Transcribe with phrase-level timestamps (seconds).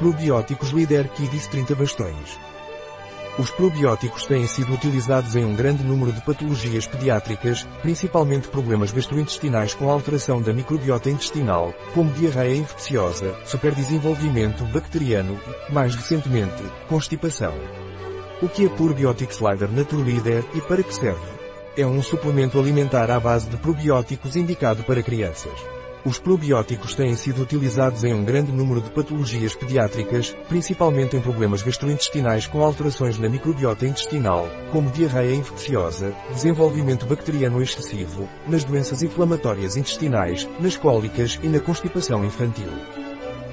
[0.00, 2.38] Probióticos Líder Kidis 30 bastões.
[3.38, 9.74] Os probióticos têm sido utilizados em um grande número de patologias pediátricas, principalmente problemas gastrointestinais
[9.74, 17.52] com alteração da microbiota intestinal, como diarreia infecciosa, superdesenvolvimento bacteriano e, mais recentemente, constipação.
[18.40, 21.28] O que é Probiotic Slider Naturleader e para que serve?
[21.76, 25.79] É um suplemento alimentar à base de probióticos indicado para crianças.
[26.02, 31.62] Os probióticos têm sido utilizados em um grande número de patologias pediátricas, principalmente em problemas
[31.62, 39.76] gastrointestinais com alterações na microbiota intestinal, como diarreia infecciosa, desenvolvimento bacteriano excessivo, nas doenças inflamatórias
[39.76, 42.70] intestinais, nas cólicas e na constipação infantil.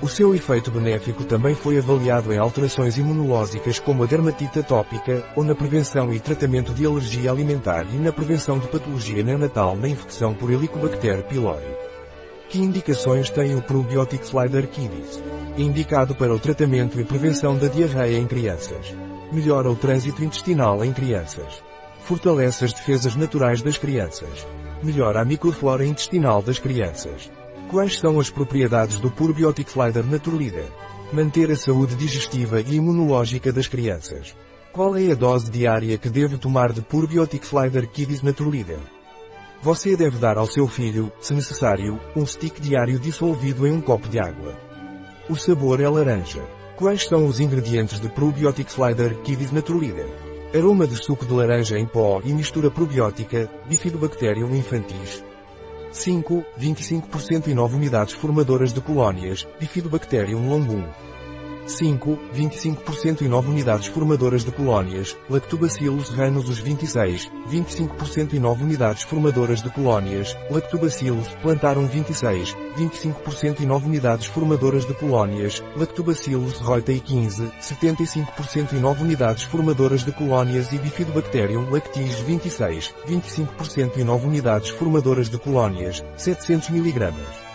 [0.00, 5.42] O seu efeito benéfico também foi avaliado em alterações imunológicas como a dermatite atópica, ou
[5.42, 10.32] na prevenção e tratamento de alergia alimentar e na prevenção de patologia neonatal na infecção
[10.32, 11.86] por Helicobacter pylori.
[12.48, 15.20] Que indicações tem o Probiotic Slider Kiddies?
[15.58, 18.94] Indicado para o tratamento e prevenção da diarreia em crianças.
[19.32, 21.60] Melhora o trânsito intestinal em crianças.
[22.00, 24.46] Fortalece as defesas naturais das crianças.
[24.80, 27.28] Melhora a microflora intestinal das crianças.
[27.68, 30.68] Quais são as propriedades do Probiotic Slider Naturleader?
[31.12, 34.36] Manter a saúde digestiva e imunológica das crianças.
[34.72, 38.78] Qual é a dose diária que deve tomar de Probiotic Slider Kiddies Naturleader?
[39.62, 44.08] Você deve dar ao seu filho, se necessário, um stick diário dissolvido em um copo
[44.08, 44.54] de água.
[45.28, 46.42] O sabor é laranja.
[46.76, 50.06] Quais são os ingredientes de Probiotic Slider Kiddies Naturleader?
[50.54, 55.24] Aroma de suco de laranja em pó e mistura probiótica, Bifidobacterium infantis.
[55.90, 60.84] 5, 25% e 9 unidades formadoras de colónias, Bifidobacterium longum.
[61.66, 68.62] 5, 25% e 9 unidades formadoras de colónias, Lactobacillus ranus os 26, 25% e 9
[68.62, 76.60] unidades formadoras de colónias, Lactobacillus plantarum 26, 25% e 9 unidades formadoras de colónias, Lactobacillus
[76.60, 80.72] reutei 15, 75% e 9 unidades formadoras de colónias.
[80.72, 87.45] E Bifidobacterium lactis 26, 25% e 9 unidades formadoras de colónias, 700 mg.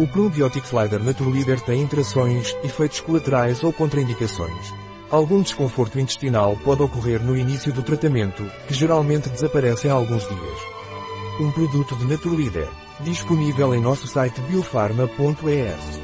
[0.00, 4.72] O Probiotic Slider Naturleader tem interações, efeitos colaterais ou contraindicações.
[5.10, 10.60] Algum desconforto intestinal pode ocorrer no início do tratamento, que geralmente desaparece em alguns dias.
[11.38, 15.99] Um produto de Naturleader, disponível em nosso site biofarma.es.